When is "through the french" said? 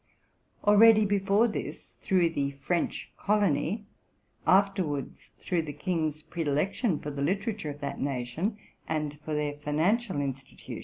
2.01-3.11